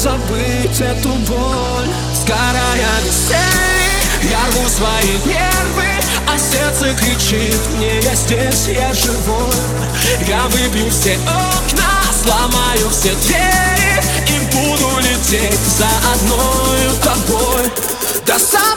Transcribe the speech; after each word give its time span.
забыть 0.00 0.80
эту 0.80 1.10
боль. 1.28 1.92
Сгорая 2.14 3.00
веселье, 3.04 4.30
я 4.30 4.38
рву 4.50 4.68
свои 4.68 5.14
нервы 5.26 5.88
А 6.26 6.38
сердце 6.38 6.94
кричит 6.94 7.60
мне, 7.76 8.00
я 8.00 8.14
здесь, 8.14 8.68
я 8.68 8.92
живой 8.94 9.52
Я 10.26 10.42
выбью 10.44 10.90
все 10.90 11.18
окна, 11.26 11.90
сломаю 12.22 12.88
все 12.90 13.14
двери 13.26 14.02
И 14.28 14.38
буду 14.54 15.00
лететь 15.00 15.58
за 15.78 15.88
одной 16.14 16.80
тобой. 17.02 17.70
До 18.26 18.38
самого 18.38 18.69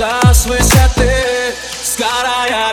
za 0.00 0.34
sve 0.34 0.58
ćete 0.58 1.12
Skara 1.82 2.46
ja 2.50 2.70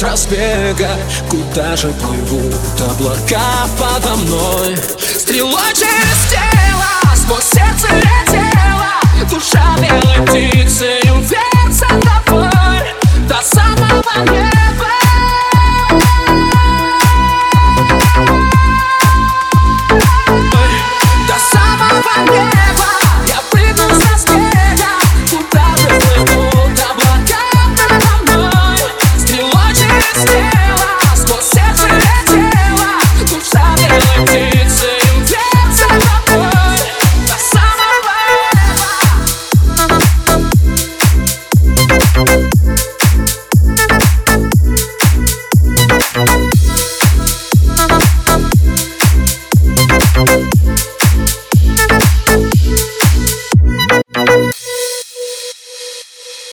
с 0.00 0.02
разбега 0.02 0.96
Куда 1.28 1.76
же 1.76 1.88
плывут 1.92 2.54
облака 2.80 3.68
подо 3.78 4.16
мной. 4.16 4.76
Стрелой 4.98 5.74
через 5.74 6.30
тело 6.30 7.14
Сквозь 7.14 7.44
сердце 7.44 7.88
летела 7.96 8.29